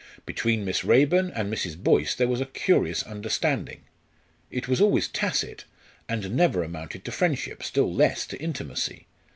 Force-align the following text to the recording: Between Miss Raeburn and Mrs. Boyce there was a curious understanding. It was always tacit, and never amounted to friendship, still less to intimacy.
Between 0.25 0.65
Miss 0.65 0.83
Raeburn 0.83 1.29
and 1.35 1.53
Mrs. 1.53 1.77
Boyce 1.77 2.15
there 2.15 2.27
was 2.27 2.41
a 2.41 2.47
curious 2.47 3.03
understanding. 3.03 3.83
It 4.49 4.67
was 4.67 4.81
always 4.81 5.07
tacit, 5.07 5.65
and 6.09 6.31
never 6.35 6.63
amounted 6.63 7.05
to 7.05 7.11
friendship, 7.11 7.61
still 7.61 7.93
less 7.93 8.25
to 8.25 8.41
intimacy. 8.41 9.05